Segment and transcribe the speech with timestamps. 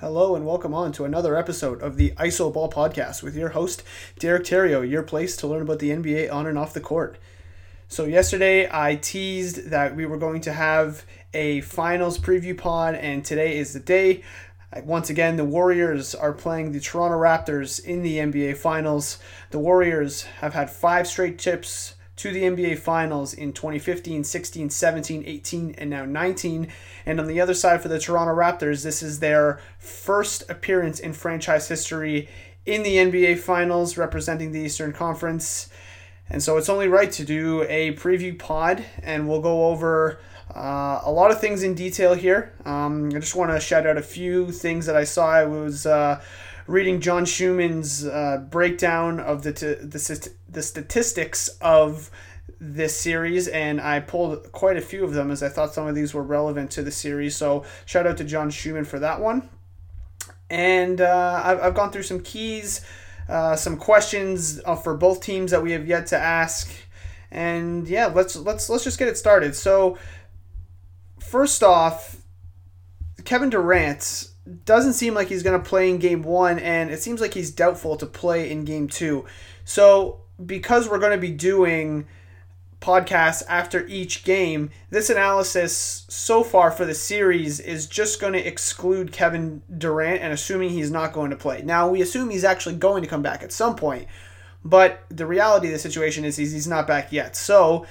[0.00, 3.82] Hello and welcome on to another episode of the ISO Ball Podcast with your host,
[4.18, 7.18] Derek Terrio, your place to learn about the NBA on and off the court.
[7.86, 13.22] So, yesterday I teased that we were going to have a finals preview pod, and
[13.22, 14.22] today is the day.
[14.84, 19.18] Once again, the Warriors are playing the Toronto Raptors in the NBA Finals.
[19.50, 25.24] The Warriors have had five straight trips to the NBA Finals in 2015, 16, 17,
[25.24, 26.68] 18, and now 19.
[27.06, 31.14] And on the other side for the Toronto Raptors, this is their first appearance in
[31.14, 32.28] franchise history
[32.66, 35.70] in the NBA Finals representing the Eastern Conference.
[36.28, 40.20] And so it's only right to do a preview pod, and we'll go over
[40.54, 42.52] uh, a lot of things in detail here.
[42.66, 45.30] Um, I just want to shout out a few things that I saw.
[45.30, 46.20] I was uh,
[46.70, 52.12] reading John Schuhmann's uh, breakdown of the, t- the, the statistics of
[52.60, 55.96] this series, and I pulled quite a few of them as I thought some of
[55.96, 57.34] these were relevant to the series.
[57.34, 59.48] So shout out to John Schuhmann for that one.
[60.48, 62.82] And uh, I've, I've gone through some keys,
[63.28, 66.72] uh, some questions uh, for both teams that we have yet to ask,
[67.32, 69.54] and yeah, let's let's let's just get it started.
[69.54, 69.96] So
[71.20, 72.16] first off,
[73.24, 74.29] Kevin Durant
[74.64, 77.50] doesn't seem like he's going to play in game one, and it seems like he's
[77.50, 79.24] doubtful to play in game two.
[79.64, 82.06] So, because we're going to be doing
[82.80, 88.46] podcasts after each game, this analysis so far for the series is just going to
[88.46, 91.62] exclude Kevin Durant and assuming he's not going to play.
[91.62, 94.08] Now, we assume he's actually going to come back at some point,
[94.64, 97.36] but the reality of the situation is he's, not back yet.
[97.36, 97.86] So,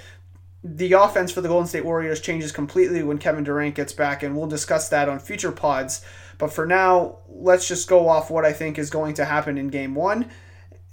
[0.64, 4.36] the offense for the Golden State Warriors changes completely when Kevin Durant gets back, and
[4.36, 6.04] we'll discuss that on future pods.
[6.40, 9.68] But for now, let's just go off what I think is going to happen in
[9.68, 10.32] game one.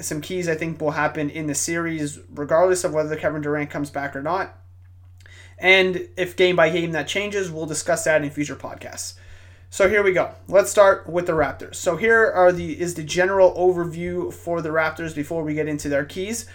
[0.01, 3.89] Some keys I think will happen in the series, regardless of whether Kevin Durant comes
[3.89, 4.59] back or not.
[5.59, 9.15] And if game by game that changes, we'll discuss that in future podcasts.
[9.71, 10.33] So here we go.
[10.49, 11.77] Let's start with the Raptors.
[11.77, 15.89] So here are the is the general overview for the Raptors before we get into
[15.89, 16.47] their keys.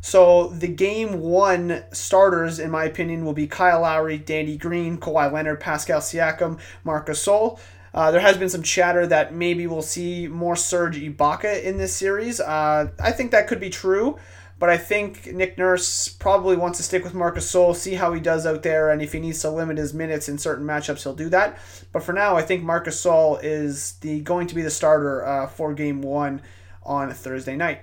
[0.00, 5.30] So the game one starters, in my opinion, will be Kyle Lowry, Danny Green, Kawhi
[5.30, 7.58] Leonard, Pascal Siakam, Marcus Gasol.
[7.92, 11.94] Uh, there has been some chatter that maybe we'll see more Serge Ibaka in this
[11.94, 12.40] series.
[12.40, 14.18] Uh, I think that could be true,
[14.58, 18.20] but I think Nick Nurse probably wants to stick with Marcus Gasol, see how he
[18.20, 21.14] does out there, and if he needs to limit his minutes in certain matchups, he'll
[21.14, 21.58] do that.
[21.92, 25.46] But for now, I think Marcus Gasol is the going to be the starter uh,
[25.48, 26.42] for Game One
[26.82, 27.82] on Thursday night.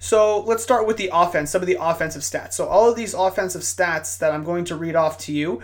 [0.00, 2.52] So let's start with the offense, some of the offensive stats.
[2.52, 5.60] So all of these offensive stats that I'm going to read off to you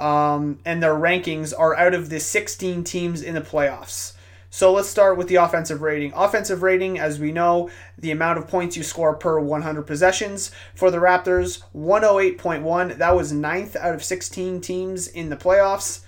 [0.00, 4.14] um, and their rankings are out of the 16 teams in the playoffs.
[4.52, 6.12] So let's start with the offensive rating.
[6.12, 10.50] Offensive rating, as we know, the amount of points you score per 100 possessions.
[10.74, 12.98] For the Raptors, 108.1.
[12.98, 16.00] That was ninth out of 16 teams in the playoffs.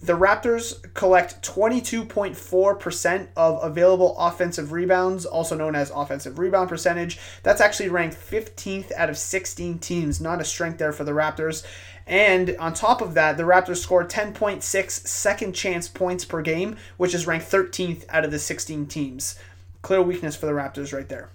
[0.00, 7.18] The Raptors collect 22.4% of available offensive rebounds, also known as offensive rebound percentage.
[7.42, 10.20] That's actually ranked 15th out of 16 teams.
[10.20, 11.64] Not a strength there for the Raptors.
[12.06, 17.14] And on top of that, the Raptors scored 10.6 second chance points per game, which
[17.14, 19.38] is ranked 13th out of the 16 teams.
[19.82, 21.30] Clear weakness for the Raptors right there.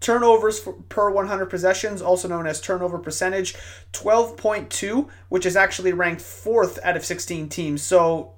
[0.00, 3.54] Turnovers per 100 possessions, also known as turnover percentage,
[3.92, 7.82] 12.2, which is actually ranked fourth out of 16 teams.
[7.82, 8.34] So,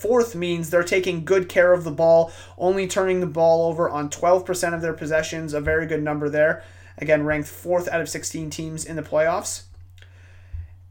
[0.00, 4.10] fourth means they're taking good care of the ball, only turning the ball over on
[4.10, 6.62] 12% of their possessions, a very good number there.
[6.98, 9.65] Again, ranked fourth out of 16 teams in the playoffs.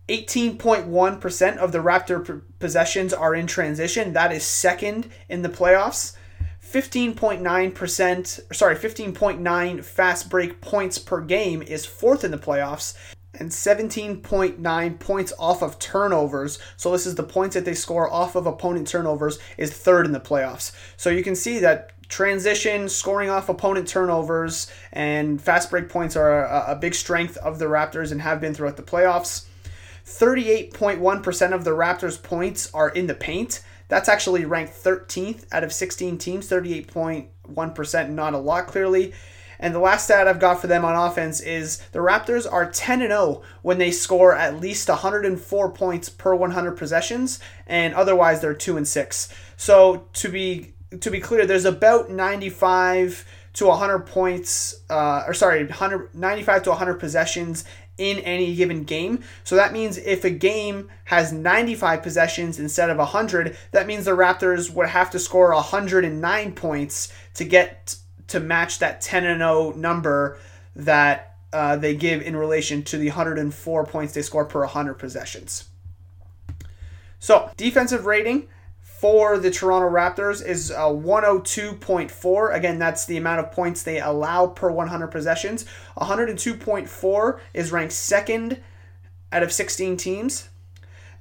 [0.07, 4.13] 18.1% of the Raptor possessions are in transition.
[4.13, 6.15] That is second in the playoffs.
[6.63, 12.95] 15.9%, sorry, 15.9 fast break points per game is fourth in the playoffs.
[13.37, 16.57] And 17.9 points off of turnovers.
[16.77, 20.13] So, this is the points that they score off of opponent turnovers, is third in
[20.13, 20.71] the playoffs.
[20.95, 26.45] So, you can see that transition, scoring off opponent turnovers, and fast break points are
[26.45, 29.47] a, a big strength of the Raptors and have been throughout the playoffs.
[30.05, 33.61] 38.1% of the Raptors' points are in the paint.
[33.87, 39.13] That's actually ranked 13th out of 16 teams, 38.1%, not a lot clearly.
[39.59, 42.99] And the last stat I've got for them on offense is the Raptors are 10
[42.99, 48.77] 0 when they score at least 104 points per 100 possessions, and otherwise they're 2
[48.77, 49.33] and 6.
[49.57, 53.25] So to be to be clear, there's about 95
[53.55, 57.63] to 100 points, uh, or sorry, 100, 95 to 100 possessions
[57.97, 59.23] in any given game.
[59.45, 64.11] So that means if a game has 95 possessions instead of 100, that means the
[64.11, 67.95] Raptors would have to score 109 points to get
[68.27, 70.37] to match that 10 and 0 number
[70.75, 75.69] that uh, they give in relation to the 104 points they score per 100 possessions.
[77.19, 78.49] So, defensive rating
[79.05, 82.55] for the Toronto Raptors is uh, 102.4.
[82.55, 85.63] Again, that's the amount of points they allow per 100 possessions.
[85.95, 88.59] 102.4 is ranked second
[89.31, 90.49] out of 16 teams.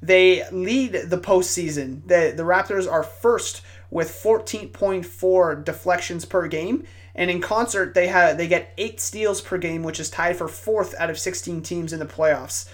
[0.00, 2.00] They lead the postseason.
[2.06, 3.60] The, the Raptors are first
[3.90, 6.86] with 14.4 deflections per game.
[7.14, 10.48] And in concert, they have they get eight steals per game, which is tied for
[10.48, 12.66] fourth out of 16 teams in the playoffs.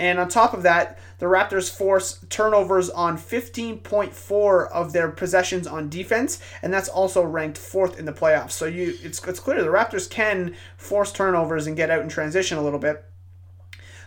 [0.00, 5.90] And on top of that, the Raptors force turnovers on 15.4 of their possessions on
[5.90, 8.52] defense, and that's also ranked fourth in the playoffs.
[8.52, 12.56] So you, it's it's clear the Raptors can force turnovers and get out in transition
[12.56, 13.04] a little bit.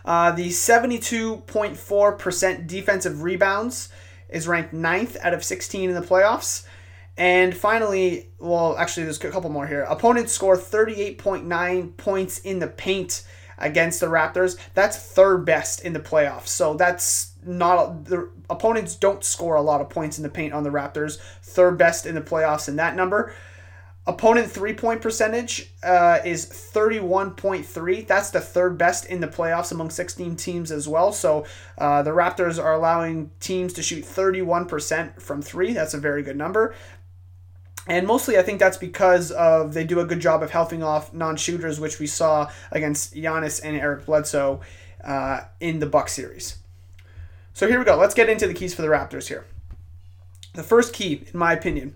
[0.03, 3.89] Uh, the 72.4% defensive rebounds
[4.29, 6.65] is ranked ninth out of 16 in the playoffs.
[7.17, 9.83] And finally, well, actually, there's a couple more here.
[9.83, 13.23] Opponents score 38.9 points in the paint
[13.57, 14.57] against the Raptors.
[14.73, 16.47] That's third best in the playoffs.
[16.47, 20.63] So that's not the opponents don't score a lot of points in the paint on
[20.63, 21.19] the Raptors.
[21.41, 23.33] Third best in the playoffs in that number.
[24.05, 28.05] Opponent three point percentage uh, is 31.3.
[28.05, 31.13] That's the third best in the playoffs among 16 teams as well.
[31.13, 31.45] So
[31.77, 35.71] uh, the Raptors are allowing teams to shoot 31% from three.
[35.71, 36.75] That's a very good number.
[37.87, 41.13] And mostly, I think that's because of they do a good job of helping off
[41.13, 44.61] non-shooters, which we saw against Giannis and Eric Bledsoe
[45.03, 46.57] uh, in the Buck series.
[47.53, 47.97] So here we go.
[47.97, 49.45] Let's get into the keys for the Raptors here.
[50.53, 51.95] The first key, in my opinion,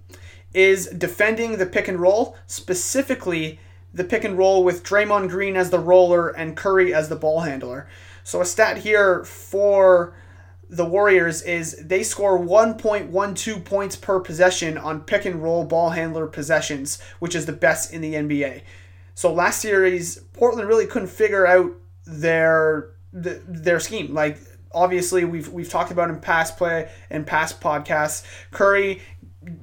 [0.53, 3.59] is defending the pick and roll, specifically
[3.93, 7.41] the pick and roll with Draymond Green as the roller and Curry as the ball
[7.41, 7.87] handler.
[8.23, 10.13] So a stat here for
[10.69, 16.27] the Warriors is they score 1.12 points per possession on pick and roll ball handler
[16.27, 18.61] possessions, which is the best in the NBA.
[19.15, 21.71] So last series, Portland really couldn't figure out
[22.05, 24.13] their their scheme.
[24.13, 24.37] Like
[24.71, 28.23] obviously we've we've talked about in past play and past podcasts.
[28.51, 29.01] Curry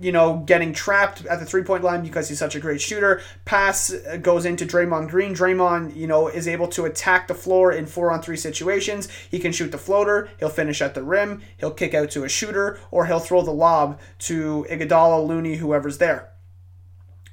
[0.00, 3.20] you know, getting trapped at the three point line because he's such a great shooter.
[3.44, 5.34] Pass goes into Draymond Green.
[5.34, 9.08] Draymond, you know, is able to attack the floor in four on three situations.
[9.30, 12.28] He can shoot the floater, he'll finish at the rim, he'll kick out to a
[12.28, 16.30] shooter, or he'll throw the lob to Iguodala, Looney, whoever's there.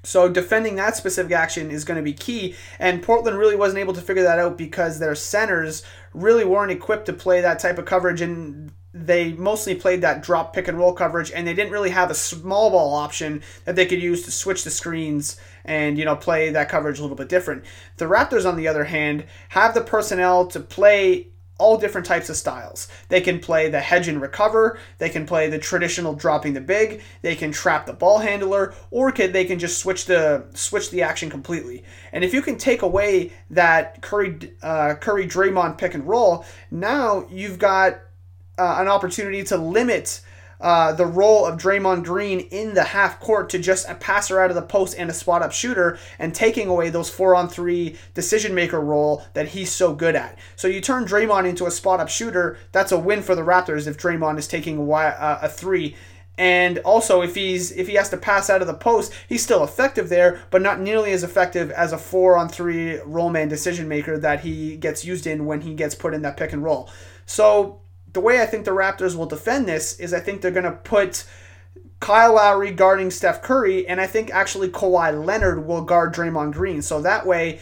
[0.03, 3.93] So defending that specific action is going to be key, and Portland really wasn't able
[3.93, 5.83] to figure that out because their centers
[6.13, 10.53] really weren't equipped to play that type of coverage, and they mostly played that drop
[10.53, 13.85] pick and roll coverage and they didn't really have a small ball option that they
[13.85, 17.29] could use to switch the screens and you know play that coverage a little bit
[17.29, 17.63] different.
[17.97, 21.27] The Raptors on the other hand have the personnel to play
[21.61, 22.87] all different types of styles.
[23.09, 27.03] They can play the hedge and recover, they can play the traditional dropping the big,
[27.21, 31.03] they can trap the ball handler, or can, they can just switch the switch the
[31.03, 31.83] action completely.
[32.11, 37.27] And if you can take away that Curry uh, Curry Draymond pick and roll, now
[37.29, 38.01] you've got
[38.57, 40.21] uh, an opportunity to limit
[40.61, 44.51] uh, the role of Draymond Green in the half court to just a passer out
[44.51, 47.97] of the post and a spot up shooter and taking away those four on three
[48.13, 50.37] decision maker role that he's so good at.
[50.55, 53.87] So you turn Draymond into a spot up shooter, that's a win for the Raptors
[53.87, 55.95] if Draymond is taking a, uh, a three.
[56.37, 59.63] And also, if he's if he has to pass out of the post, he's still
[59.63, 63.87] effective there, but not nearly as effective as a four on three roll man decision
[63.87, 66.89] maker that he gets used in when he gets put in that pick and roll.
[67.25, 67.81] So
[68.13, 70.71] the way I think the Raptors will defend this is I think they're going to
[70.71, 71.25] put
[71.99, 76.81] Kyle Lowry guarding Steph Curry, and I think actually Kawhi Leonard will guard Draymond Green.
[76.81, 77.59] So that way,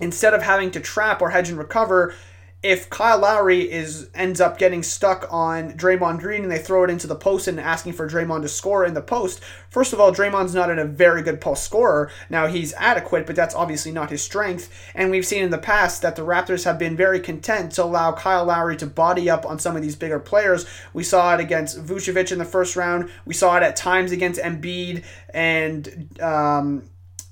[0.00, 2.14] instead of having to trap or hedge and recover,
[2.62, 6.90] if Kyle Lowry is ends up getting stuck on Draymond Green and they throw it
[6.90, 9.40] into the post and asking for Draymond to score in the post,
[9.70, 12.10] first of all, Draymond's not in a very good post scorer.
[12.28, 14.70] Now he's adequate, but that's obviously not his strength.
[14.94, 18.12] And we've seen in the past that the Raptors have been very content to allow
[18.12, 20.66] Kyle Lowry to body up on some of these bigger players.
[20.92, 23.08] We saw it against Vucevic in the first round.
[23.24, 26.82] We saw it at times against Embiid and um,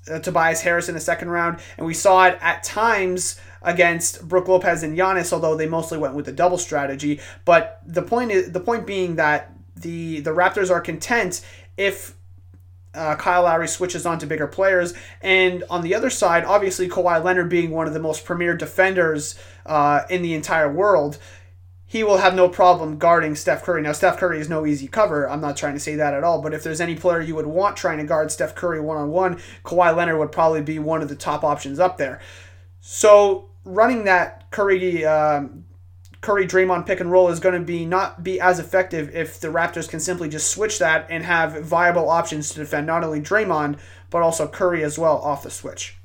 [0.09, 4.47] uh, Tobias Harris in the second round, and we saw it at times against Brook
[4.47, 7.19] Lopez and Giannis, although they mostly went with the double strategy.
[7.45, 11.45] But the point is the point being that the the Raptors are content
[11.77, 12.15] if
[12.93, 14.93] uh, Kyle Lowry switches on to bigger players.
[15.21, 19.35] And on the other side, obviously Kawhi Leonard being one of the most premier defenders
[19.65, 21.17] uh, in the entire world,
[21.85, 23.81] he will have no problem guarding Steph Curry.
[23.81, 25.27] Now, Steph Curry is no easy cover.
[25.27, 26.41] I'm not trying to say that at all.
[26.41, 29.09] But if there's any player you would want trying to guard Steph Curry one on
[29.09, 32.19] one, Kawhi Leonard would probably be one of the top options up there.
[32.81, 35.65] So running that Curry um,
[36.21, 39.47] Curry Draymond pick and roll is going to be not be as effective if the
[39.47, 43.79] Raptors can simply just switch that and have viable options to defend not only Draymond
[44.09, 45.99] but also Curry as well off the switch.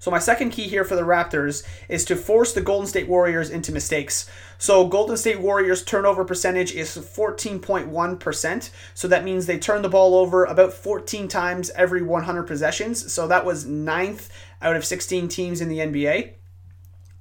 [0.00, 3.50] So my second key here for the Raptors is to force the Golden State Warriors
[3.50, 4.30] into mistakes.
[4.56, 8.70] So Golden State Warriors turnover percentage is 14.1%.
[8.94, 13.12] So that means they turn the ball over about 14 times every 100 possessions.
[13.12, 14.30] So that was ninth
[14.62, 16.34] out of 16 teams in the NBA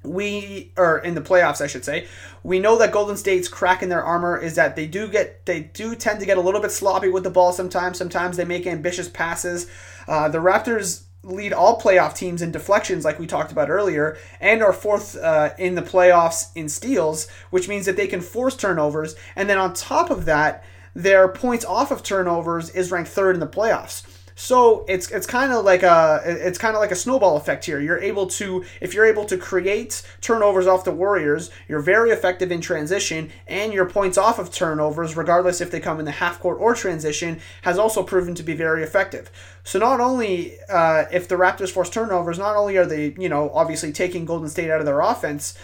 [0.04, 2.08] we or in the playoffs I should say.
[2.44, 5.62] We know that Golden State's crack in their armor is that they do get they
[5.62, 7.98] do tend to get a little bit sloppy with the ball sometimes.
[7.98, 9.70] Sometimes they make ambitious passes.
[10.08, 14.64] Uh, the Raptors lead all playoff teams in deflections like we talked about earlier and
[14.64, 19.16] are fourth uh, in the playoffs in steals which means that they can force turnovers.
[19.36, 20.64] And then on top of that
[20.96, 25.52] their points off of turnovers is ranked third in the playoffs so it's it's kind
[25.52, 27.82] of like a it's kind of like a snowball effect here.
[27.82, 32.50] You're able to if you're able to create turnovers off the Warriors, you're very effective
[32.50, 36.40] in transition, and your points off of turnovers, regardless if they come in the half
[36.40, 39.30] court or transition, has also proven to be very effective.
[39.66, 43.50] So not only uh, if the Raptors force turnovers, not only are they you know
[43.54, 45.60] obviously taking Golden State out of their offense,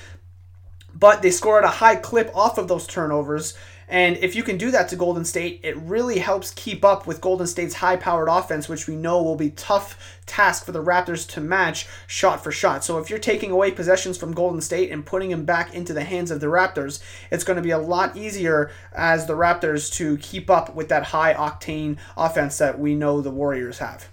[0.93, 3.53] but they score at a high clip off of those turnovers
[3.87, 7.21] and if you can do that to Golden State, it really helps keep up with
[7.21, 11.27] Golden State's high powered offense, which we know will be tough task for the Raptors
[11.29, 12.83] to match shot for shot.
[12.83, 16.03] So if you're taking away possessions from Golden State and putting them back into the
[16.03, 16.99] hands of the Raptors,
[17.29, 21.03] it's going to be a lot easier as the Raptors to keep up with that
[21.03, 24.09] high octane offense that we know the Warriors have.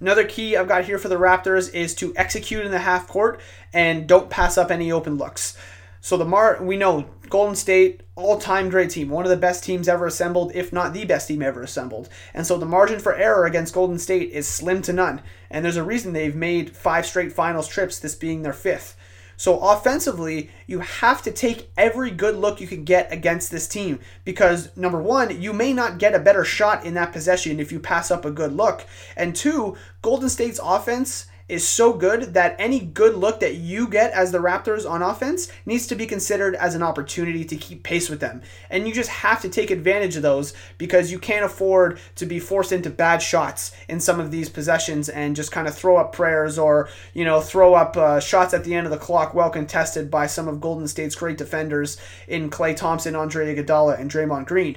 [0.00, 3.40] Another key I've got here for the Raptors is to execute in the half court
[3.72, 5.56] and don't pass up any open looks.
[6.00, 9.88] So the Mar we know Golden State all-time great team, one of the best teams
[9.88, 12.08] ever assembled, if not the best team ever assembled.
[12.34, 15.22] And so the margin for error against Golden State is slim to none.
[15.50, 18.96] And there's a reason they've made five straight finals trips, this being their fifth.
[19.38, 24.00] So offensively, you have to take every good look you can get against this team
[24.24, 27.78] because number 1, you may not get a better shot in that possession if you
[27.78, 28.84] pass up a good look.
[29.16, 34.12] And two, Golden State's offense is so good that any good look that you get
[34.12, 38.08] as the Raptors on offense needs to be considered as an opportunity to keep pace
[38.08, 38.42] with them.
[38.70, 42.38] And you just have to take advantage of those because you can't afford to be
[42.38, 46.12] forced into bad shots in some of these possessions and just kind of throw up
[46.12, 49.50] prayers or, you know, throw up uh, shots at the end of the clock well
[49.50, 54.46] contested by some of Golden State's great defenders in Klay Thompson, Andre Iguodala, and Draymond
[54.46, 54.76] Green.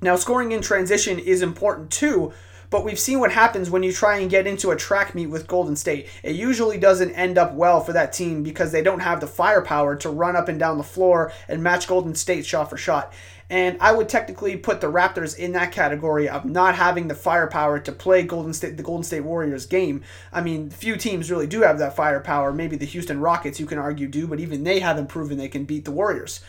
[0.00, 2.32] Now, scoring in transition is important too,
[2.70, 5.46] but we've seen what happens when you try and get into a track meet with
[5.46, 6.08] Golden State.
[6.22, 9.96] It usually doesn't end up well for that team because they don't have the firepower
[9.96, 13.12] to run up and down the floor and match Golden State shot for shot.
[13.50, 17.78] And I would technically put the Raptors in that category of not having the firepower
[17.78, 20.02] to play Golden State the Golden State Warriors game.
[20.30, 22.52] I mean, few teams really do have that firepower.
[22.52, 25.64] Maybe the Houston Rockets, you can argue, do, but even they haven't proven they can
[25.64, 26.40] beat the Warriors.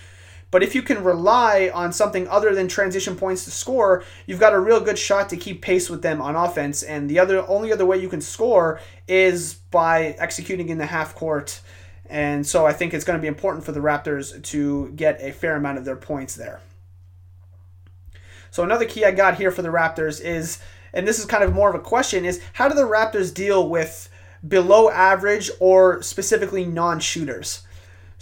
[0.51, 4.53] But if you can rely on something other than transition points to score, you've got
[4.53, 6.81] a real good shot to keep pace with them on offense.
[6.81, 11.13] And the other only other way you can score is by executing in the half
[11.13, 11.61] court.
[12.09, 15.31] And so I think it's going to be important for the Raptors to get a
[15.31, 16.59] fair amount of their points there.
[18.49, 20.57] So another key I got here for the Raptors is,
[20.91, 23.69] and this is kind of more of a question, is how do the Raptors deal
[23.69, 24.09] with
[24.47, 27.61] below average or specifically non-shooters?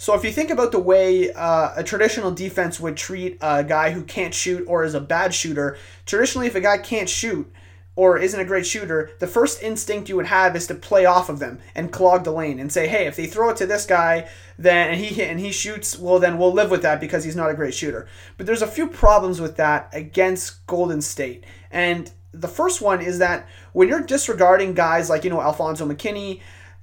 [0.00, 3.90] So if you think about the way uh, a traditional defense would treat a guy
[3.90, 5.76] who can't shoot or is a bad shooter,
[6.06, 7.52] traditionally if a guy can't shoot
[7.96, 11.28] or isn't a great shooter, the first instinct you would have is to play off
[11.28, 13.86] of them and clog the lane and say, "Hey, if they throw it to this
[13.86, 17.34] guy, then and he and he shoots, well then we'll live with that because he's
[17.34, 21.42] not a great shooter." But there's a few problems with that against Golden State.
[21.72, 26.40] And the first one is that when you're disregarding guys like, you know, Alfonzo McKinnie,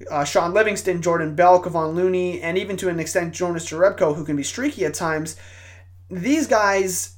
[0.10, 4.26] uh, Shaun Livingston, Jordan Bell, Kevon Looney, and even to an extent Jonas Jerebko, who
[4.26, 5.36] can be streaky at times.
[6.10, 7.16] These guys,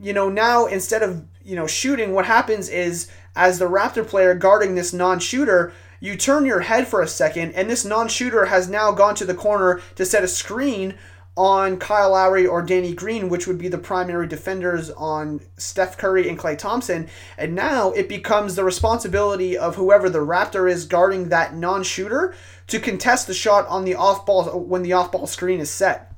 [0.00, 4.34] you know, now instead of you know shooting, what happens is as the Raptor player
[4.34, 8.92] guarding this non-shooter, you turn your head for a second, and this non-shooter has now
[8.92, 10.94] gone to the corner to set a screen
[11.36, 16.28] on Kyle Lowry or Danny Green, which would be the primary defenders on Steph Curry
[16.28, 17.08] and Klay Thompson.
[17.36, 22.34] And now it becomes the responsibility of whoever the Raptor is guarding that non shooter
[22.68, 26.13] to contest the shot on the off ball when the off ball screen is set.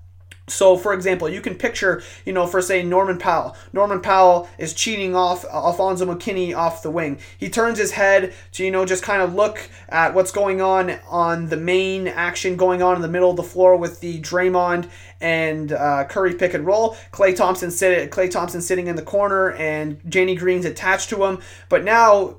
[0.48, 3.56] So, for example, you can picture, you know, for say Norman Powell.
[3.72, 7.18] Norman Powell is cheating off uh, Alfonzo McKinnie off the wing.
[7.36, 10.98] He turns his head to, you know, just kind of look at what's going on
[11.08, 14.88] on the main action going on in the middle of the floor with the Draymond
[15.20, 16.96] and uh, Curry pick and roll.
[17.12, 21.40] Klay Thompson sit Klay Thompson sitting in the corner, and Danny Green's attached to him.
[21.68, 22.36] But now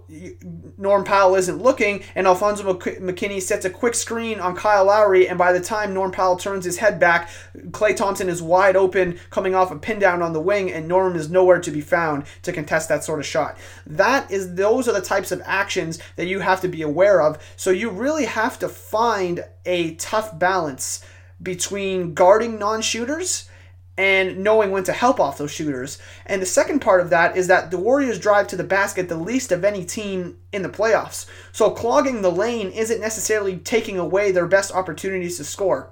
[0.77, 5.37] Norm Powell isn't looking, and Alfonzo McKinnie sets a quick screen on Kyle Lowry, and
[5.37, 7.29] by the time Norm Powell turns his head back,
[7.71, 11.15] Klay Thompson is wide open, coming off a pin down on the wing, and Norm
[11.15, 13.57] is nowhere to be found to contest that sort of shot.
[13.85, 17.37] That is those are the types of actions that you have to be aware of.
[17.55, 21.03] So you really have to find a tough balance
[21.41, 23.49] between guarding non-shooters
[23.97, 25.97] and knowing when to help off those shooters.
[26.25, 29.17] And the second part of that is that the Warriors drive to the basket the
[29.17, 31.25] least of any team in the playoffs.
[31.51, 35.91] So clogging the lane isn't necessarily taking away their best opportunities to score.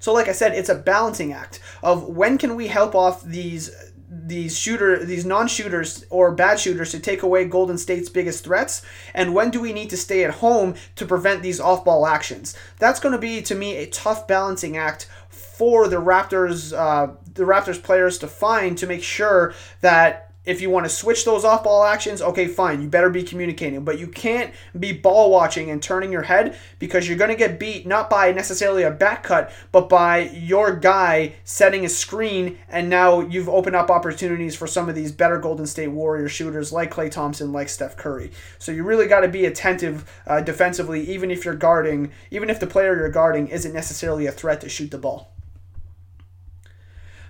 [0.00, 3.74] So like I said, it's a balancing act of when can we help off these
[4.10, 8.82] these shooter these non-shooters or bad shooters to take away Golden State's biggest threats?
[9.14, 12.56] And when do we need to stay at home to prevent these off-ball actions?
[12.78, 17.44] That's going to be to me a tough balancing act for the Raptors uh, the
[17.44, 21.62] Raptors players to find to make sure that if you want to switch those off
[21.62, 22.80] ball actions, okay, fine.
[22.80, 23.84] You better be communicating.
[23.84, 27.60] But you can't be ball watching and turning your head because you're going to get
[27.60, 32.56] beat not by necessarily a back cut, but by your guy setting a screen.
[32.70, 36.72] And now you've opened up opportunities for some of these better Golden State Warrior shooters
[36.72, 38.30] like Klay Thompson, like Steph Curry.
[38.58, 42.58] So you really got to be attentive uh, defensively, even if you're guarding, even if
[42.58, 45.34] the player you're guarding isn't necessarily a threat to shoot the ball.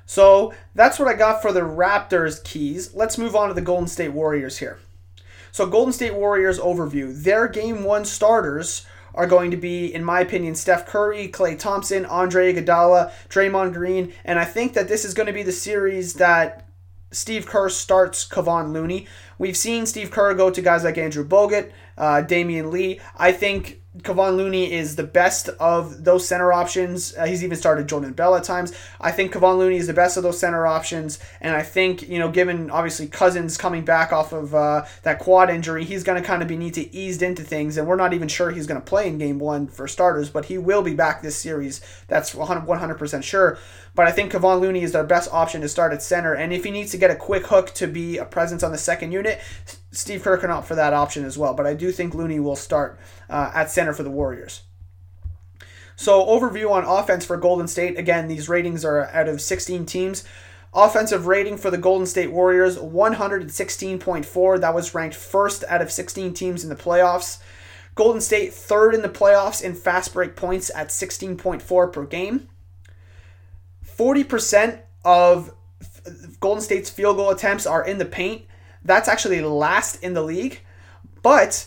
[0.08, 2.94] So that's what I got for the Raptors keys.
[2.94, 4.78] Let's move on to the Golden State Warriors here.
[5.52, 7.14] So, Golden State Warriors overview.
[7.14, 12.06] Their game one starters are going to be, in my opinion, Steph Curry, Klay Thompson,
[12.06, 16.14] Andre Iguodala, Draymond Green, and I think that this is going to be the series
[16.14, 16.66] that
[17.10, 19.06] Steve Kerr starts Kevon Looney.
[19.38, 23.00] We've seen Steve Kerr go to guys like Andrew Bogut, uh, Damion Lee.
[23.16, 27.16] I think Kevon Looney is the best of those center options.
[27.16, 28.72] Uh, he's even started Jordan Bell at times.
[29.00, 32.18] I think Kevon Looney is the best of those center options, and I think you
[32.18, 36.26] know, given obviously Cousins coming back off of uh, that quad injury, he's going to
[36.26, 38.80] kind of be need to eased into things, and we're not even sure he's going
[38.80, 41.80] to play in Game One for starters, but he will be back this series.
[42.06, 43.58] That's 100 percent sure.
[43.98, 46.62] But I think Kevon Looney is their best option to start at center, and if
[46.62, 49.40] he needs to get a quick hook to be a presence on the second unit,
[49.90, 51.52] Steve Kerr can opt for that option as well.
[51.52, 52.96] But I do think Looney will start
[53.28, 54.62] uh, at center for the Warriors.
[55.96, 57.98] So, overview on offense for Golden State.
[57.98, 60.22] Again, these ratings are out of 16 teams.
[60.72, 64.60] Offensive rating for the Golden State Warriors 116.4.
[64.60, 67.40] That was ranked first out of 16 teams in the playoffs.
[67.96, 72.48] Golden State third in the playoffs in fast break points at 16.4 per game.
[73.98, 75.52] 40% of
[76.40, 78.42] Golden State's field goal attempts are in the paint.
[78.84, 80.60] That's actually last in the league.
[81.22, 81.66] But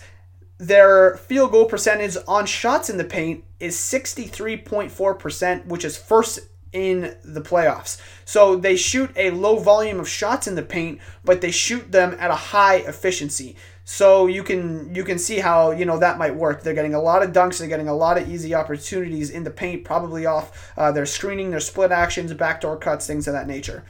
[0.58, 6.40] their field goal percentage on shots in the paint is 63.4%, which is first
[6.72, 8.00] in the playoffs.
[8.26, 12.16] So they shoot a low volume of shots in the paint, but they shoot them
[12.20, 13.58] at a high efficiency.
[13.92, 16.64] So you can you can see how you know that might work.
[16.64, 17.60] They're getting a lot of dunks.
[17.60, 21.52] They're getting a lot of easy opportunities in the paint, probably off uh, their screening,
[21.52, 23.84] their split actions, backdoor cuts, things of that nature.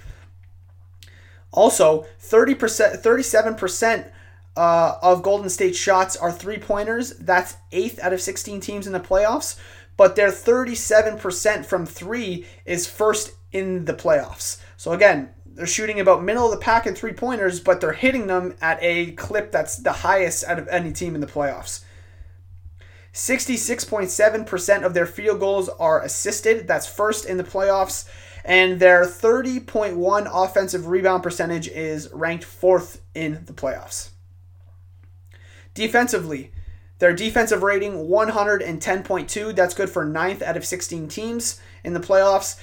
[1.51, 4.11] Also, 30%, 37%
[4.57, 7.11] uh, of Golden State shots are three pointers.
[7.17, 9.59] That's eighth out of 16 teams in the playoffs.
[9.97, 14.59] But their 37% from three is first in the playoffs.
[14.77, 18.27] So again, they're shooting about middle of the pack in three pointers, but they're hitting
[18.27, 21.83] them at a clip that's the highest out of any team in the playoffs.
[23.13, 26.67] 66.7% of their field goals are assisted.
[26.67, 28.09] That's first in the playoffs.
[28.43, 34.09] And their 30.1 offensive rebound percentage is ranked fourth in the playoffs.
[35.73, 36.51] Defensively,
[36.99, 39.55] their defensive rating 110.2.
[39.55, 42.59] That's good for ninth out of 16 teams in the playoffs.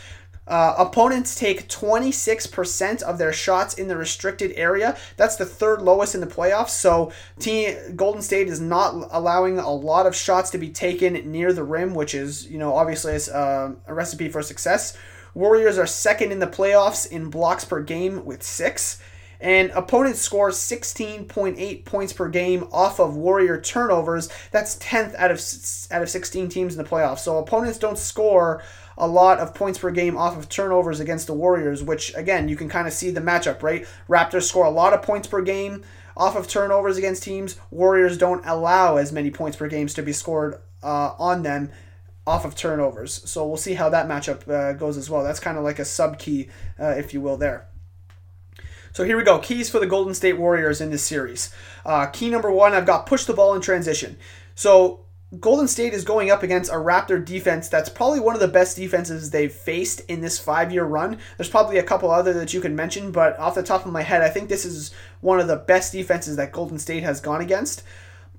[0.48, 4.96] Uh, opponents take 26% of their shots in the restricted area.
[5.16, 6.70] That's the third lowest in the playoffs.
[6.70, 11.52] So, team Golden State is not allowing a lot of shots to be taken near
[11.52, 14.96] the rim, which is, you know, obviously uh, a recipe for success.
[15.34, 19.00] Warriors are second in the playoffs in blocks per game with six.
[19.40, 24.28] And opponents score 16.8 points per game off of Warrior turnovers.
[24.50, 25.40] That's 10th out of
[25.92, 27.20] out of 16 teams in the playoffs.
[27.20, 28.62] So opponents don't score
[28.96, 32.56] a lot of points per game off of turnovers against the Warriors, which again you
[32.56, 33.86] can kind of see the matchup, right?
[34.08, 35.84] Raptors score a lot of points per game
[36.16, 37.56] off of turnovers against teams.
[37.70, 41.70] Warriors don't allow as many points per games to be scored uh, on them
[42.26, 43.22] off of turnovers.
[43.30, 45.22] So we'll see how that matchup uh, goes as well.
[45.22, 46.48] That's kind of like a sub key,
[46.78, 47.67] uh, if you will, there.
[48.98, 49.38] So here we go.
[49.38, 51.54] Keys for the Golden State Warriors in this series.
[51.86, 54.18] Uh, key number one, I've got push the ball in transition.
[54.56, 55.04] So
[55.38, 58.76] Golden State is going up against a Raptor defense that's probably one of the best
[58.76, 61.18] defenses they've faced in this five year run.
[61.36, 64.02] There's probably a couple other that you can mention, but off the top of my
[64.02, 67.40] head, I think this is one of the best defenses that Golden State has gone
[67.40, 67.84] against.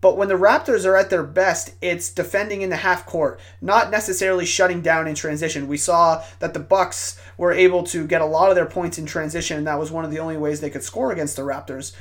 [0.01, 3.91] But when the Raptors are at their best, it's defending in the half court, not
[3.91, 5.67] necessarily shutting down in transition.
[5.67, 9.05] We saw that the Bucks were able to get a lot of their points in
[9.05, 11.93] transition, and that was one of the only ways they could score against the Raptors.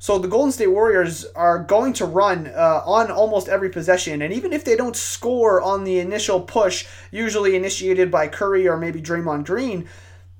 [0.00, 4.34] So the Golden State Warriors are going to run uh, on almost every possession, and
[4.34, 9.00] even if they don't score on the initial push, usually initiated by Curry or maybe
[9.00, 9.88] Draymond Green,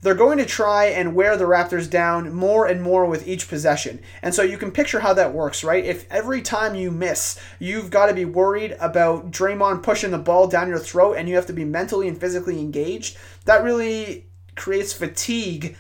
[0.05, 4.01] they're going to try and wear the Raptors down more and more with each possession.
[4.21, 5.83] And so you can picture how that works, right?
[5.83, 10.47] If every time you miss, you've got to be worried about Draymond pushing the ball
[10.47, 14.93] down your throat and you have to be mentally and physically engaged, that really creates
[14.93, 15.75] fatigue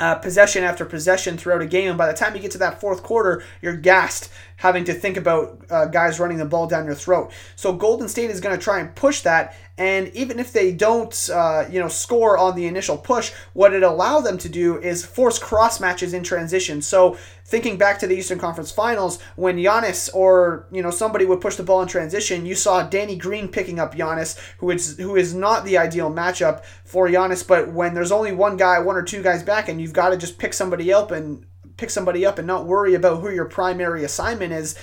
[0.00, 1.90] uh, possession after possession throughout a game.
[1.90, 5.16] And by the time you get to that fourth quarter, you're gassed having to think
[5.16, 7.32] about uh, guys running the ball down your throat.
[7.56, 9.54] So Golden State is going to try and push that.
[9.78, 13.82] And even if they don't, uh, you know, score on the initial push, what it
[13.82, 16.80] allow them to do is force cross matches in transition.
[16.80, 21.42] So thinking back to the Eastern Conference Finals, when Giannis or you know somebody would
[21.42, 25.14] push the ball in transition, you saw Danny Green picking up Giannis, who is who
[25.14, 27.46] is not the ideal matchup for Giannis.
[27.46, 30.16] But when there's only one guy, one or two guys back, and you've got to
[30.16, 31.44] just pick somebody up and
[31.76, 34.76] pick somebody up and not worry about who your primary assignment is.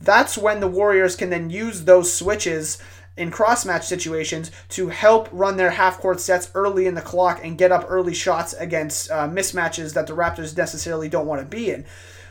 [0.00, 2.78] That's when the Warriors can then use those switches
[3.16, 7.40] in cross match situations to help run their half court sets early in the clock
[7.42, 11.46] and get up early shots against uh, mismatches that the Raptors necessarily don't want to
[11.46, 11.84] be in.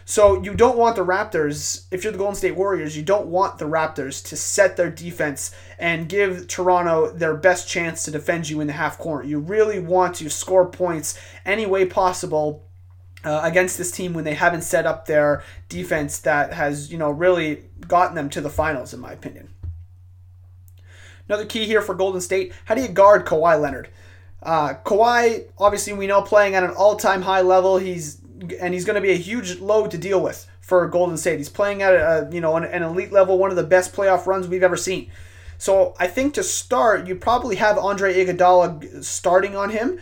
[0.06, 3.60] So you don't want the Raptors, if you're the Golden State Warriors, you don't want
[3.60, 8.60] the Raptors to set their defense and give Toronto their best chance to defend you
[8.60, 9.28] in the half court.
[9.28, 12.69] You really want to score points any way possible
[13.24, 17.10] uh, against this team when they haven't set up their defense that has, you know,
[17.10, 19.50] really gotten them to the finals, in my opinion.
[21.28, 23.90] Another key here for Golden State how do you guard Kawhi Leonard?
[24.42, 27.78] Uh, Kawhi, obviously, we know playing at an all time high level.
[27.78, 28.20] He's
[28.60, 31.38] and he's going to be a huge load to deal with for Golden State.
[31.38, 34.26] He's playing at a, you know an, an elite level, one of the best playoff
[34.26, 35.12] runs we've ever seen.
[35.58, 40.00] So I think to start, you probably have Andre Iguodala starting on him.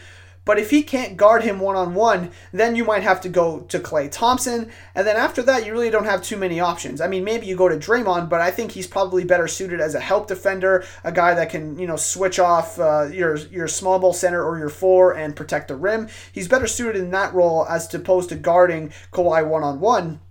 [0.47, 3.59] But if he can't guard him one on one, then you might have to go
[3.67, 4.71] to Klay Thompson.
[4.95, 7.01] And then after that, you really don't have too many options.
[7.01, 9.93] I mean, maybe you go to Draymond, but I think he's probably better suited as
[9.93, 13.99] a help defender, a guy that can, you know, switch off uh, your, your small
[13.99, 16.07] ball center or your four and protect the rim.
[16.31, 20.21] He's better suited in that role as opposed to guarding Kawhi one on one.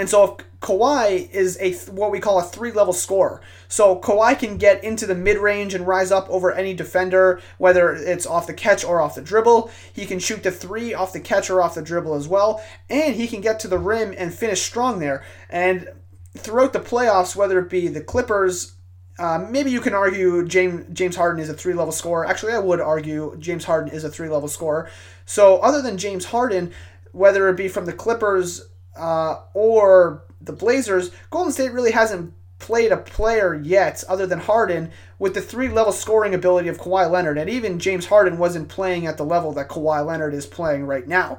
[0.00, 3.42] And so if Kawhi is a what we call a three level scorer.
[3.68, 7.92] So Kawhi can get into the mid range and rise up over any defender, whether
[7.92, 9.70] it's off the catch or off the dribble.
[9.92, 13.14] He can shoot the three off the catch or off the dribble as well, and
[13.14, 15.22] he can get to the rim and finish strong there.
[15.50, 15.90] And
[16.34, 18.76] throughout the playoffs, whether it be the Clippers.
[19.18, 22.24] Uh, maybe you can argue James James Harden is a three level scorer.
[22.24, 24.88] Actually, I would argue James Harden is a three level scorer.
[25.26, 26.72] So, other than James Harden,
[27.12, 32.92] whether it be from the Clippers uh, or the Blazers, Golden State really hasn't played
[32.92, 37.38] a player yet other than Harden with the three level scoring ability of Kawhi Leonard.
[37.38, 41.06] And even James Harden wasn't playing at the level that Kawhi Leonard is playing right
[41.06, 41.38] now.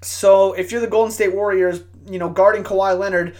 [0.00, 3.36] So if you're the Golden State Warriors, you know, guarding Kawhi Leonard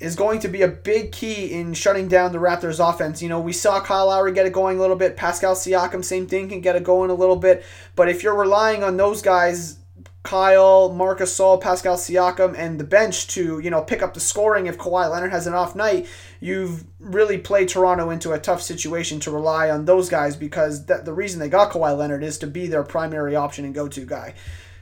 [0.00, 3.20] is going to be a big key in shutting down the Raptors offense.
[3.20, 5.16] You know, we saw Kyle Lowry get it going a little bit.
[5.16, 7.64] Pascal Siakam, same thing, can get it going a little bit.
[7.96, 9.77] But if you're relying on those guys
[10.22, 14.66] Kyle, Marcus Gasol, Pascal Siakam, and the bench to you know pick up the scoring
[14.66, 16.06] if Kawhi Leonard has an off night,
[16.40, 21.04] you've really played Toronto into a tough situation to rely on those guys because th-
[21.04, 24.34] the reason they got Kawhi Leonard is to be their primary option and go-to guy.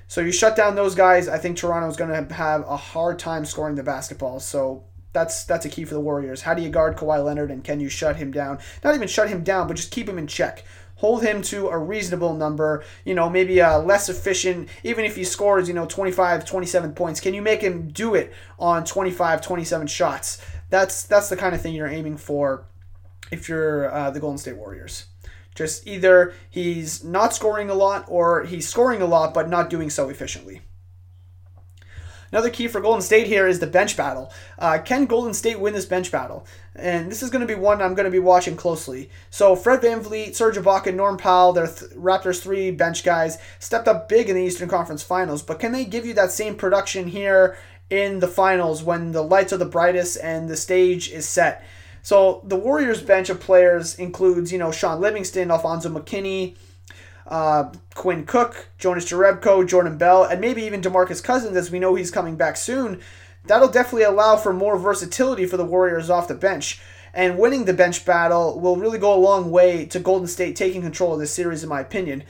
[0.08, 3.18] So you shut down those guys, I think Toronto is going to have a hard
[3.18, 4.40] time scoring the basketball.
[4.40, 6.42] So that's that's a key for the Warriors.
[6.42, 8.58] How do you guard Kawhi Leonard and can you shut him down?
[8.84, 10.64] Not even shut him down, but just keep him in check
[10.96, 15.24] hold him to a reasonable number, you know, maybe a less efficient, even if he
[15.24, 19.86] scores, you know, 25, 27 points, can you make him do it on 25, 27
[19.86, 20.44] shots?
[20.68, 22.66] That's that's the kind of thing you're aiming for
[23.30, 25.06] if you're uh, the Golden State Warriors.
[25.54, 29.90] Just either he's not scoring a lot or he's scoring a lot but not doing
[29.90, 30.62] so efficiently.
[32.32, 34.32] Another key for Golden State here is the bench battle.
[34.58, 36.46] Uh, can Golden State win this bench battle?
[36.74, 39.10] And this is going to be one I'm going to be watching closely.
[39.30, 44.08] So Fred VanVleet, Serge Ibaka, Norm Powell, their th- Raptors three bench guys, stepped up
[44.08, 45.42] big in the Eastern Conference Finals.
[45.42, 47.56] But can they give you that same production here
[47.88, 51.64] in the finals when the lights are the brightest and the stage is set?
[52.02, 56.54] So the Warriors bench of players includes, you know, Shaun Livingston, Alfonzo McKinnie,
[57.26, 61.94] uh, Quinn Cook, Jonas Jerebko, Jordan Bell, and maybe even DeMarcus Cousins, as we know
[61.94, 63.00] he's coming back soon.
[63.46, 66.80] that'll definitely allow for more versatility for the Warriors off the bench.
[67.14, 70.82] And winning the bench battle will really go a long way to Golden State taking
[70.82, 72.24] control of this series, in my opinion.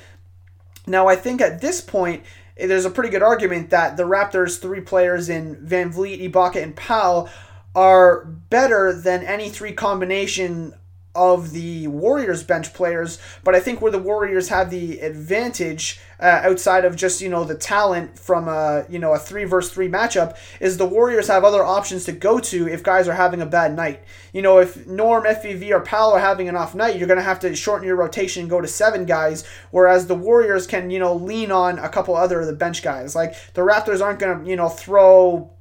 [0.86, 2.22] Now, I think at this point,
[2.56, 6.76] there's a pretty good argument that the Raptors' three players in Van Vleet, Ibaka, and
[6.76, 7.28] Powell
[7.74, 10.72] are better than any three combination
[11.16, 16.40] of the Warriors bench players, but I think where the Warriors have the advantage uh,
[16.44, 19.88] outside of just you know the talent from a you know a three versus three
[19.88, 23.46] matchup is the Warriors have other options to go to if guys are having a
[23.46, 24.02] bad night.
[24.32, 27.40] You know if Norm, FVV, or Powell are having an off night, you're gonna have
[27.40, 31.14] to shorten your rotation and go to seven guys, whereas the Warriors can you know
[31.14, 33.14] lean on a couple other of the bench guys.
[33.14, 35.55] Like the Raptors aren't gonna you know throw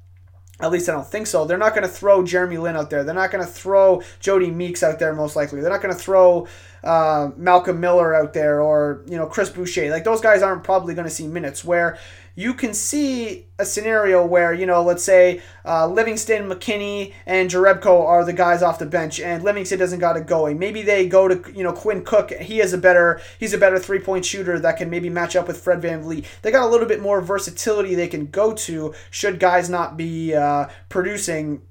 [0.61, 1.45] at least I don't think so.
[1.45, 3.03] They're not going to throw Jeremy Lin out there.
[3.03, 5.59] They're not going to throw Jody Meeks out there, most likely.
[5.59, 6.47] They're not going to throw
[6.83, 9.89] uh, Malcolm Miller out there or, you know, Chris Boucher.
[9.89, 11.65] Like, those guys aren't probably going to see minutes.
[11.65, 11.97] Where
[12.35, 18.05] you can see a scenario where, you know, let's say uh, Livingston, McKinnie, and Jerebko
[18.05, 20.59] are the guys off the bench, and Livingston doesn't got it going.
[20.59, 22.31] Maybe they go to, you know, Quinn Cook.
[22.31, 25.47] He is a better, he's a better three point shooter that can maybe match up
[25.47, 26.25] with Fred VanVleet.
[26.41, 30.35] They got a little bit more versatility they can go to should guys not be
[30.35, 31.61] uh, producing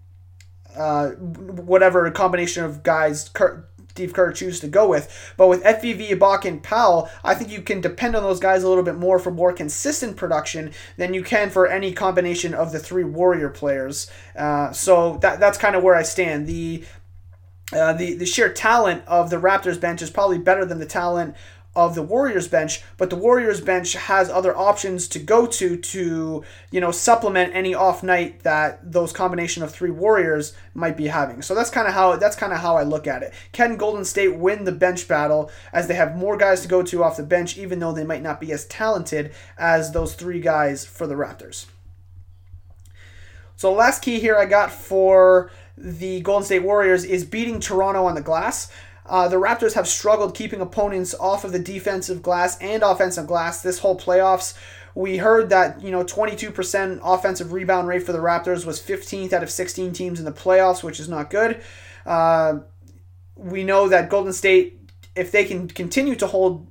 [0.77, 3.29] uh, whatever combination of guys
[3.95, 5.33] Steve Kerr chooses to go with.
[5.37, 8.69] But with FVV, Ibaka, and Powell, I think you can depend on those guys a
[8.69, 12.81] little bit more for more consistent production than you can for any combination of the
[12.81, 14.11] three Warrior players.
[14.37, 16.49] Uh, so that that's kind of where I stand.
[16.49, 16.85] The
[17.73, 21.37] uh, the the sheer talent of the Raptors bench is probably better than the talent
[21.77, 26.45] of the Warriors bench, but the Warriors bench has other options to go to to,
[26.71, 31.43] you know, supplement any off night that those combination of three Warriors might be having.
[31.43, 33.35] So that's kind of how that's kind of how I look at it.
[33.53, 37.03] Can Golden State win the bench battle as they have more guys to go to
[37.03, 40.85] off the bench even though they might not be as talented as those three guys
[40.85, 41.67] for the Raptors?
[43.57, 48.15] So last key here I got for the Golden State Warriors is beating Toronto on
[48.15, 48.71] the glass.
[49.07, 53.63] Uh, the Raptors have struggled keeping opponents off of the defensive glass and offensive glass
[53.63, 54.57] this whole playoffs.
[54.95, 59.43] We heard that, you know, 22% offensive rebound rate for the Raptors was 15th out
[59.43, 61.61] of 16 teams in the playoffs, which is not good.
[62.07, 62.61] Uh,
[63.37, 64.79] we know that Golden State,
[65.17, 66.67] if they can continue to hold,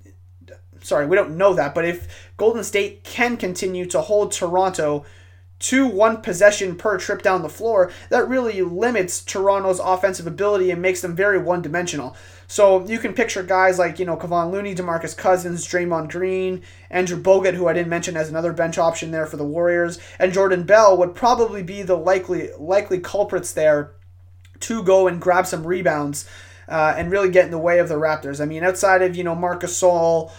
[0.81, 5.05] sorry, we don't know that, but if Golden State can continue to hold Toronto
[5.63, 10.81] to one possession per trip down the floor, that really limits Toronto's offensive ability and
[10.81, 12.17] makes them very one dimensional.
[12.47, 17.17] So you can picture guys like, you know, Kevon Looney, Demarcus Cousins, Draymond Green, Andrew
[17.17, 20.63] Bogut, who I didn't mention as another bench option there for the Warriors, and Jordan
[20.63, 23.93] Bell would probably be the likely likely culprits there
[24.59, 26.27] to go and grab some rebounds
[26.67, 28.41] uh, and really get in the way of the Raptors.
[28.41, 30.31] I mean, outside of, you know, Marcus Gasol,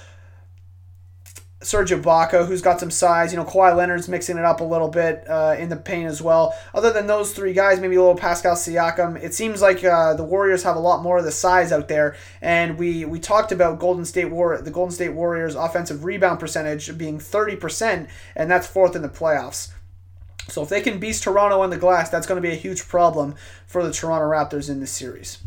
[1.64, 3.32] Serge Ibaka, who's got some size.
[3.32, 6.20] You know, Kawhi Leonard's mixing it up a little bit uh, in the paint as
[6.20, 6.54] well.
[6.74, 9.20] Other than those three guys, maybe a little Pascal Siakam.
[9.22, 12.16] It seems like uh, the Warriors have a lot more of the size out there.
[12.42, 16.96] And we we talked about Golden State War, the Golden State Warriors' offensive rebound percentage
[16.98, 19.72] being thirty percent, and that's fourth in the playoffs.
[20.48, 22.86] So if they can beat Toronto on the glass, that's going to be a huge
[22.86, 23.34] problem
[23.66, 25.38] for the Toronto Raptors in this series.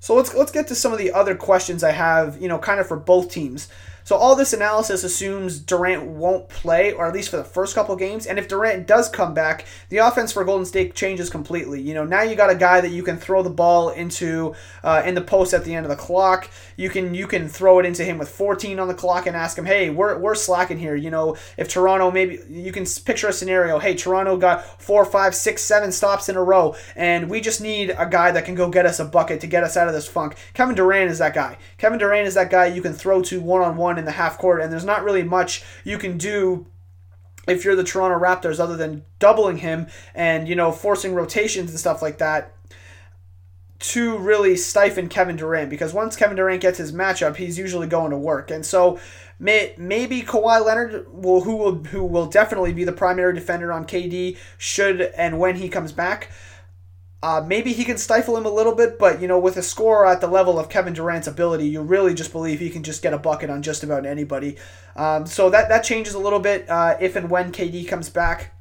[0.00, 2.80] So let's let's get to some of the other questions I have, you know, kind
[2.80, 3.68] of for both teams.
[4.04, 7.96] So all this analysis assumes Durant won't play, or at least for the first couple
[7.96, 8.26] games.
[8.26, 11.80] And if Durant does come back, the offense for Golden State changes completely.
[11.80, 15.02] You know, now you got a guy that you can throw the ball into uh,
[15.06, 16.50] in the post at the end of the clock.
[16.76, 19.56] You can you can throw it into him with 14 on the clock and ask
[19.56, 20.94] him, hey, we're, we're slacking here.
[20.94, 23.78] You know, if Toronto maybe you can picture a scenario.
[23.78, 27.94] Hey, Toronto got four, five, six, seven stops in a row, and we just need
[27.96, 30.06] a guy that can go get us a bucket to get us out of this
[30.06, 30.36] funk.
[30.52, 31.56] Kevin Durant is that guy.
[31.78, 34.38] Kevin Durant is that guy you can throw to one on one in the half
[34.38, 36.66] court, and there's not really much you can do
[37.46, 41.78] if you're the Toronto Raptors other than doubling him and you know forcing rotations and
[41.78, 42.54] stuff like that
[43.78, 48.12] to really stifle Kevin Durant because once Kevin Durant gets his matchup, he's usually going
[48.12, 48.50] to work.
[48.50, 48.98] And so
[49.38, 53.84] may, maybe Kawhi Leonard will who will who will definitely be the primary defender on
[53.84, 56.30] KD should and when he comes back.
[57.24, 60.04] Uh, maybe he can stifle him a little bit, but you know, with a score
[60.04, 63.14] at the level of Kevin Durant's ability, you really just believe he can just get
[63.14, 64.58] a bucket on just about anybody.
[64.94, 68.52] Um, so that that changes a little bit uh, if and when KD comes back.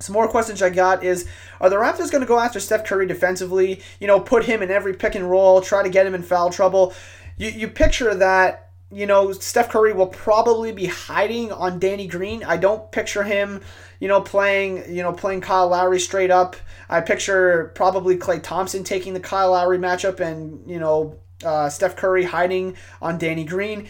[0.00, 1.26] Some more questions I got is
[1.62, 3.80] Are the Raptors going to go after Steph Curry defensively?
[3.98, 6.50] You know, put him in every pick and roll, try to get him in foul
[6.50, 6.92] trouble.
[7.38, 12.44] You, you picture that, you know, Steph Curry will probably be hiding on Danny Green.
[12.44, 13.60] I don't picture him,
[13.98, 16.54] you know, playing, you know, playing Kyle Lowry straight up.
[16.88, 21.96] I picture probably Klay Thompson taking the Kyle Lowry matchup and, you know, uh, Steph
[21.96, 23.88] Curry hiding on Danny Green.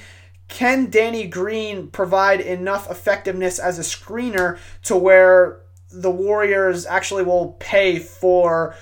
[0.48, 5.60] Can Danny Green provide enough effectiveness as a screener to where
[5.92, 8.74] the Warriors actually will pay for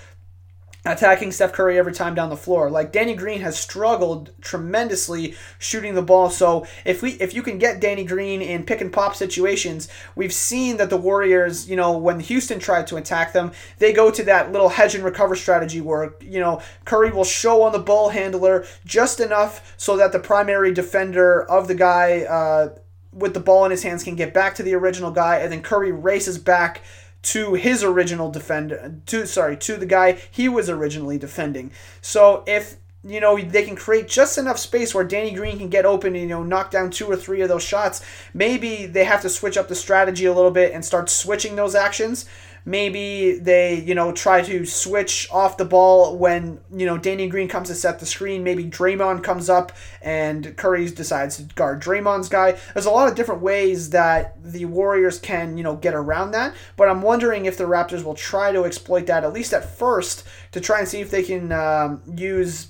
[0.84, 2.70] attacking Steph Curry every time down the floor.
[2.70, 6.30] Like Danny Green has struggled tremendously shooting the ball.
[6.30, 10.32] So if we if you can get Danny Green in pick and pop situations, we've
[10.32, 14.22] seen that the Warriors, you know, when Houston tried to attack them, they go to
[14.24, 18.08] that little hedge and recover strategy where, you know, Curry will show on the ball
[18.08, 22.70] handler just enough so that the primary defender of the guy uh,
[23.12, 25.62] with the ball in his hands can get back to the original guy and then
[25.62, 26.82] Curry races back
[27.22, 31.70] to his original defender to sorry to the guy he was originally defending.
[32.00, 35.84] So if you know they can create just enough space where Danny Green can get
[35.84, 39.22] open and you know knock down two or three of those shots maybe they have
[39.22, 42.26] to switch up the strategy a little bit and start switching those actions
[42.64, 47.48] Maybe they, you know, try to switch off the ball when, you know, Danny Green
[47.48, 48.44] comes to set the screen.
[48.44, 52.56] Maybe Draymond comes up and Curry decides to guard Draymond's guy.
[52.72, 56.54] There's a lot of different ways that the Warriors can, you know, get around that.
[56.76, 60.24] But I'm wondering if the Raptors will try to exploit that, at least at first,
[60.52, 62.68] to try and see if they can um, use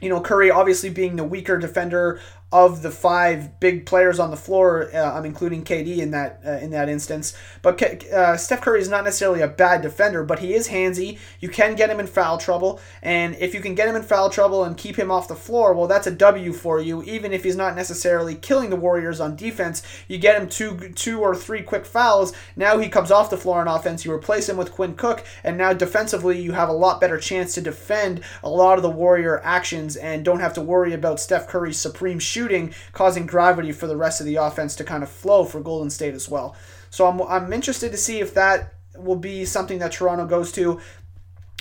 [0.00, 2.20] you know, Curry obviously being the weaker defender
[2.52, 6.52] of the five big players on the floor, uh, I'm including KD in that uh,
[6.52, 7.36] in that instance.
[7.60, 11.18] But uh, Steph Curry is not necessarily a bad defender, but he is handsy.
[11.40, 14.30] You can get him in foul trouble, and if you can get him in foul
[14.30, 17.02] trouble and keep him off the floor, well, that's a W for you.
[17.02, 21.20] Even if he's not necessarily killing the Warriors on defense, you get him two two
[21.20, 22.32] or three quick fouls.
[22.54, 24.04] Now he comes off the floor on offense.
[24.04, 27.54] You replace him with Quinn Cook, and now defensively you have a lot better chance
[27.54, 31.48] to defend a lot of the Warrior actions and don't have to worry about Steph
[31.48, 32.45] Curry's supreme shooting,
[32.92, 36.14] causing gravity for the rest of the offense to kind of flow for Golden State
[36.14, 36.56] as well.
[36.90, 40.80] So I'm, I'm interested to see if that will be something that Toronto goes to.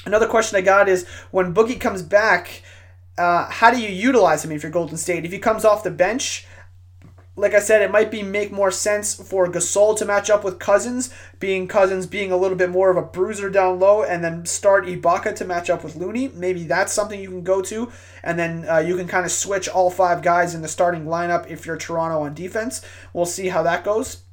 [0.06, 2.62] Another question I got is when Boogie comes back,
[3.17, 5.26] uh, how do you utilize him if you're Golden State?
[5.26, 6.45] If he comes off the bench,
[7.38, 10.58] like I said, it might be make more sense for Gasol to match up with
[10.58, 14.45] Cousins, being Cousins being a little bit more of a bruiser down low, and then
[14.45, 16.30] start Ibaka to match up with Looney.
[16.30, 17.91] Maybe that's something you can go to,
[18.24, 21.50] and then uh, you can kind of switch all five guys in the starting lineup
[21.50, 22.82] if you're Toronto on defense.
[23.12, 24.24] We'll see how that goes.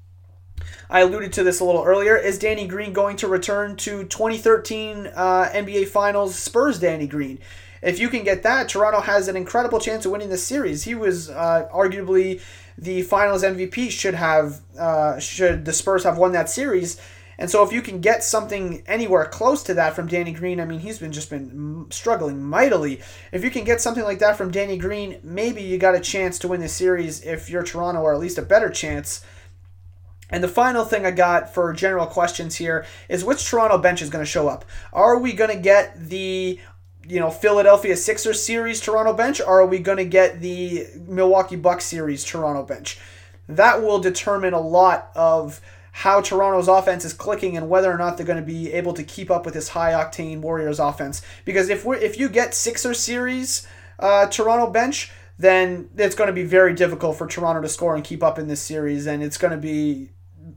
[0.89, 2.17] I alluded to this a little earlier.
[2.17, 7.41] Is Danny Green going to return to 2013 uh, NBA Finals Spurs Danny Green?
[7.83, 10.85] If you can get that, Toronto has an incredible chance of winning this series.
[10.85, 12.41] He was uh, arguably
[12.79, 17.01] the Finals MVP should have uh, should the Spurs have won that series.
[17.39, 20.65] And so if you can get something anywhere close to that from Danny Green, I
[20.65, 23.01] mean he's been just been struggling mightily.
[23.33, 26.39] If you can get something like that from Danny Green, maybe you got a chance
[26.41, 29.25] to win the series if you're Toronto or at least a better chance.
[30.33, 34.09] And the final thing I got for general questions here is which Toronto bench is
[34.09, 34.65] going to show up?
[34.93, 36.59] Are we going to get the
[37.07, 41.57] you know Philadelphia Sixers series Toronto bench, or are we going to get the Milwaukee
[41.57, 42.99] Bucks series Toronto bench?
[43.49, 45.61] That will determine a lot of
[45.93, 49.03] how Toronto's offense is clicking and whether or not they're going to be able to
[49.03, 51.21] keep up with this high octane Warriors offense.
[51.45, 53.67] Because if we if you get Sixers series
[53.99, 58.05] uh, Toronto bench, then it's going to be very difficult for Toronto to score and
[58.05, 60.11] keep up in this series, and it's going to be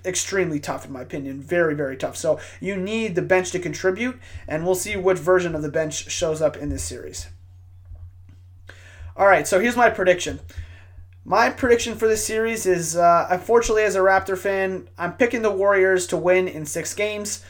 [0.04, 1.42] extremely tough in my opinion.
[1.42, 2.18] Very, very tough.
[2.18, 6.10] So you need the bench to contribute, and we'll see which version of the bench
[6.12, 7.28] shows up in this series.
[9.18, 10.40] All right, so here's my prediction.
[11.24, 15.50] My prediction for this series is, uh, unfortunately, as a Raptor fan, I'm picking the
[15.50, 17.44] Warriors to win in six games.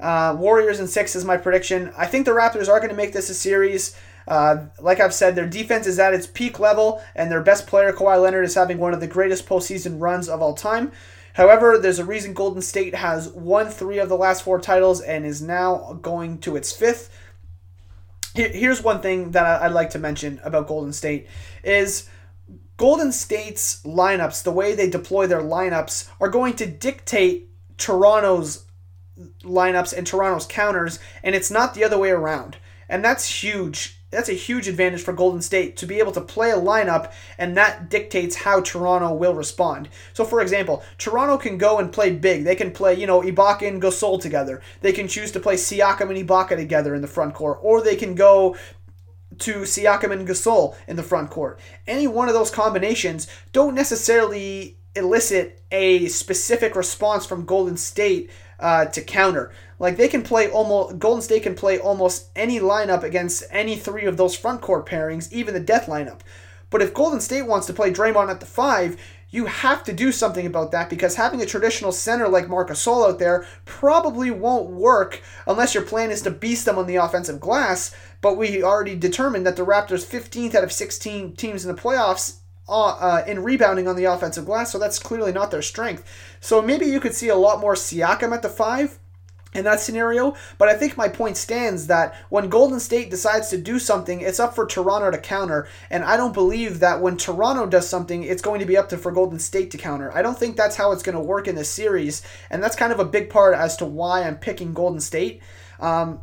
[0.00, 1.92] Uh, Warriors in six is my prediction.
[1.96, 3.96] I think the Raptors are going to make this a series.
[4.28, 7.92] Uh, like I've said, their defense is at its peak level, and their best player,
[7.92, 10.92] Kawhi Leonard, is having one of the greatest postseason runs of all time.
[11.34, 15.24] However, there's a reason Golden State has won three of the last four titles and
[15.24, 17.16] is now going to its fifth.
[18.34, 21.28] Here's one thing that I'd like to mention about Golden State
[21.62, 22.08] is
[22.76, 28.64] Golden State's lineups, the way they deploy their lineups, are going to dictate Toronto's
[29.42, 32.56] lineups and Toronto's counters, and it's not the other way around.
[32.88, 36.50] And that's huge that's a huge advantage for Golden State to be able to play
[36.50, 39.88] a lineup and that dictates how Toronto will respond.
[40.12, 42.44] So for example, Toronto can go and play big.
[42.44, 44.62] They can play, you know, Ibaka and Gasol together.
[44.82, 47.96] They can choose to play Siakam and Ibaka together in the front court or they
[47.96, 48.54] can go
[49.38, 51.58] to Siakam and Gasol in the front court.
[51.86, 58.84] Any one of those combinations don't necessarily elicit a specific response from Golden State uh,
[58.86, 59.52] to counter.
[59.82, 64.04] Like they can play almost Golden State can play almost any lineup against any three
[64.04, 66.20] of those front court pairings, even the death lineup.
[66.70, 68.96] But if Golden State wants to play Draymond at the five,
[69.30, 73.08] you have to do something about that because having a traditional center like Marcus Gasol
[73.08, 77.40] out there probably won't work unless your plan is to beast them on the offensive
[77.40, 77.92] glass.
[78.20, 82.36] But we already determined that the Raptors 15th out of 16 teams in the playoffs
[82.68, 86.04] uh, uh, in rebounding on the offensive glass, so that's clearly not their strength.
[86.40, 89.00] So maybe you could see a lot more Siakam at the five
[89.54, 90.34] in that scenario.
[90.58, 94.40] But I think my point stands that when Golden State decides to do something, it's
[94.40, 95.68] up for Toronto to counter.
[95.90, 98.98] And I don't believe that when Toronto does something, it's going to be up to
[98.98, 100.12] for Golden State to counter.
[100.12, 102.22] I don't think that's how it's going to work in this series.
[102.50, 105.42] And that's kind of a big part as to why I'm picking Golden State.
[105.80, 106.20] Um,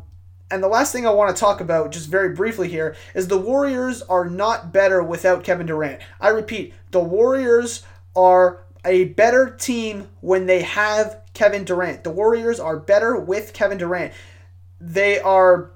[0.50, 3.38] and the last thing I want to talk about, just very briefly here, is the
[3.38, 6.00] Warriors are not better without Kevin Durant.
[6.20, 7.84] I repeat, the Warriors
[8.16, 12.04] are a better team when they have Kevin Durant.
[12.04, 14.12] The Warriors are better with Kevin Durant.
[14.78, 15.70] They are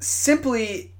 [0.00, 0.94] simply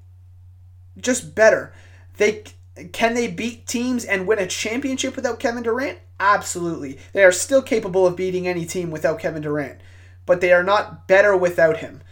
[0.99, 1.73] just better.
[2.19, 2.45] They
[2.93, 6.01] can they beat teams and win a championship without Kevin Durant?
[6.21, 6.99] Absolutely.
[7.15, 9.81] They are still capable of beating any team without Kevin Durant,
[10.27, 12.03] but they are not better without him.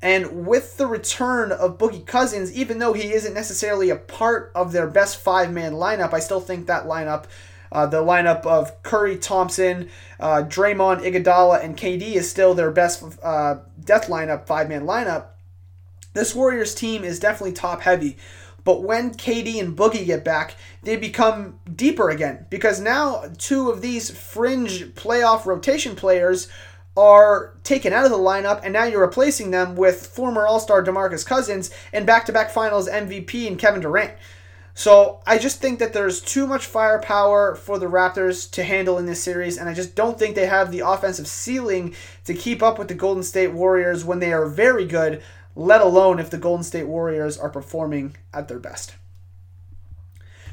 [0.00, 4.72] And with the return of Boogie Cousins, even though he isn't necessarily a part of
[4.72, 7.26] their best five man lineup, I still think that lineup
[7.74, 13.02] uh, the lineup of Curry, Thompson, uh, Draymond, Iguodala, and KD is still their best
[13.22, 15.26] uh, death lineup, five man lineup.
[16.14, 18.16] This Warriors team is definitely top heavy.
[18.62, 23.82] But when KD and Boogie get back, they become deeper again because now two of
[23.82, 26.48] these fringe playoff rotation players
[26.96, 30.82] are taken out of the lineup, and now you're replacing them with former All Star
[30.82, 34.12] DeMarcus Cousins and back to back finals MVP and Kevin Durant.
[34.76, 39.06] So I just think that there's too much firepower for the Raptors to handle in
[39.06, 41.94] this series, and I just don't think they have the offensive ceiling
[42.24, 45.22] to keep up with the Golden State Warriors when they are very good,
[45.54, 48.94] let alone if the Golden State Warriors are performing at their best.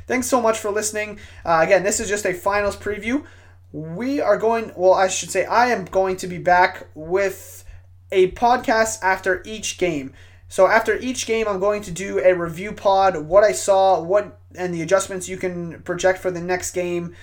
[0.05, 1.19] Thanks so much for listening.
[1.43, 3.25] Uh, again, this is just a finals preview.
[3.71, 7.63] We are going, well, I should say, I am going to be back with
[8.11, 10.13] a podcast after each game.
[10.51, 14.37] So after each game, I'm going to do a review pod, what I saw, what
[14.53, 17.15] and the adjustments you can project for the next game.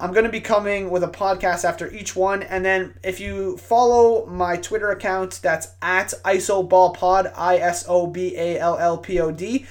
[0.00, 3.58] I'm going to be coming with a podcast after each one, and then if you
[3.58, 9.20] follow my Twitter account, that's at isoballpod, I S O B A L L P
[9.20, 9.66] O D.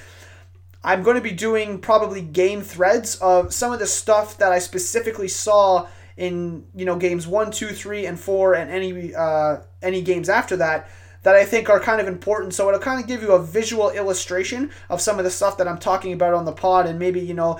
[0.84, 4.60] I'm going to be doing probably game threads of some of the stuff that I
[4.60, 10.02] specifically saw in you know games one, two, three, and four, and any uh, any
[10.02, 10.88] games after that
[11.26, 12.54] that I think are kind of important.
[12.54, 15.66] So it'll kind of give you a visual illustration of some of the stuff that
[15.66, 17.58] I'm talking about on the pod and maybe, you know,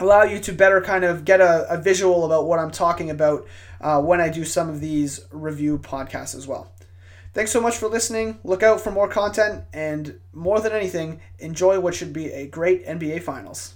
[0.00, 3.46] allow you to better kind of get a, a visual about what I'm talking about
[3.82, 6.72] uh, when I do some of these review podcasts as well.
[7.34, 8.38] Thanks so much for listening.
[8.42, 12.86] Look out for more content and more than anything, enjoy what should be a great
[12.86, 13.74] NBA Finals.